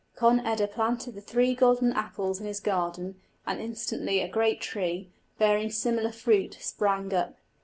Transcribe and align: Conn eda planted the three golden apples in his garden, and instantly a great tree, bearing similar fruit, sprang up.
Conn 0.15 0.39
eda 0.39 0.65
planted 0.67 1.13
the 1.13 1.21
three 1.21 1.53
golden 1.53 1.93
apples 1.93 2.39
in 2.39 2.47
his 2.47 2.59
garden, 2.59 3.21
and 3.45 3.61
instantly 3.61 4.19
a 4.19 4.27
great 4.27 4.59
tree, 4.59 5.11
bearing 5.37 5.69
similar 5.69 6.11
fruit, 6.11 6.57
sprang 6.59 7.13
up. 7.13 7.37